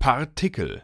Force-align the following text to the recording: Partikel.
Partikel. 0.00 0.80